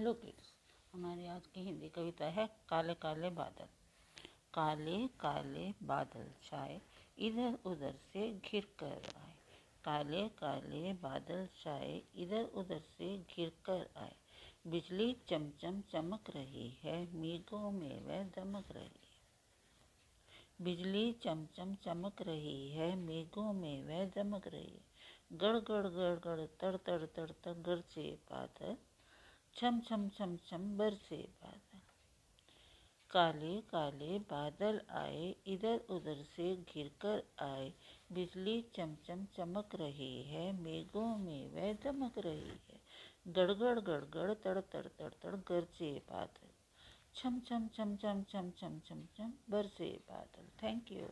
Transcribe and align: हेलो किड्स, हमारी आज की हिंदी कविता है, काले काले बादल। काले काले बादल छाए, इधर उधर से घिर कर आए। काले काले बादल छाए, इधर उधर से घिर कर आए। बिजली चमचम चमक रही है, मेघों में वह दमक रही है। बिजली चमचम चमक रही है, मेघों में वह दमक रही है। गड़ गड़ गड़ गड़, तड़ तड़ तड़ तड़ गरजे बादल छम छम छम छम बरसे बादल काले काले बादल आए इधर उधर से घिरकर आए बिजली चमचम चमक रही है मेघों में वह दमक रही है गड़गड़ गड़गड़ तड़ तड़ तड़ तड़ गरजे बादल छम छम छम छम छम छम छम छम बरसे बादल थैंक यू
हेलो 0.00 0.12
किड्स, 0.12 0.54
हमारी 0.92 1.26
आज 1.26 1.46
की 1.46 1.60
हिंदी 1.60 1.88
कविता 1.88 2.24
है, 2.24 2.56
काले 2.68 2.94
काले 2.94 3.30
बादल। 3.30 3.64
काले 4.54 5.06
काले 5.06 5.74
बादल 5.82 6.30
छाए, 6.42 6.80
इधर 7.18 7.58
उधर 7.64 7.92
से 7.92 8.32
घिर 8.32 8.68
कर 8.78 9.02
आए। 9.16 9.34
काले 9.84 10.28
काले 10.28 10.92
बादल 10.92 11.48
छाए, 11.56 12.02
इधर 12.16 12.44
उधर 12.44 12.78
से 12.78 13.18
घिर 13.18 13.52
कर 13.64 13.88
आए। 13.96 14.16
बिजली 14.66 15.16
चमचम 15.28 15.80
चमक 15.80 16.30
रही 16.30 16.70
है, 16.82 17.14
मेघों 17.14 17.70
में 17.70 18.00
वह 18.00 18.24
दमक 18.24 18.72
रही 18.72 18.84
है। 18.84 19.20
बिजली 20.62 21.12
चमचम 21.12 21.74
चमक 21.74 22.22
रही 22.22 22.70
है, 22.70 22.96
मेघों 22.96 23.52
में 23.52 23.84
वह 23.84 24.04
दमक 24.04 24.48
रही 24.48 24.70
है। 24.70 24.84
गड़ 25.32 25.56
गड़ 25.56 25.86
गड़ 25.86 26.18
गड़, 26.18 26.46
तड़ 26.46 26.76
तड़ 26.76 27.06
तड़ 27.06 27.30
तड़ 27.30 27.54
गरजे 27.54 28.18
बादल 28.30 28.76
छम 29.56 29.80
छम 29.80 30.08
छम 30.10 30.36
छम 30.46 30.62
बरसे 30.76 31.16
बादल 31.42 31.80
काले 33.10 33.54
काले 33.70 34.18
बादल 34.28 34.80
आए 34.96 35.24
इधर 35.46 35.80
उधर 35.90 36.22
से 36.26 36.44
घिरकर 36.56 37.22
आए 37.42 37.72
बिजली 38.12 38.60
चमचम 38.76 39.24
चमक 39.36 39.74
रही 39.74 40.12
है 40.24 40.44
मेघों 40.52 41.06
में 41.18 41.50
वह 41.54 41.72
दमक 41.84 42.18
रही 42.26 42.58
है 42.68 42.80
गड़गड़ 43.28 43.78
गड़गड़ 43.80 44.32
तड़ 44.34 44.60
तड़ 44.72 44.86
तड़ 44.98 45.12
तड़ 45.22 45.34
गरजे 45.48 45.90
बादल 46.08 46.54
छम 47.14 47.40
छम 47.40 47.66
छम 47.68 47.96
छम 47.96 48.22
छम 48.24 48.50
छम 48.58 48.78
छम 48.86 49.02
छम 49.16 49.32
बरसे 49.50 49.90
बादल 50.08 50.48
थैंक 50.62 50.92
यू 50.92 51.08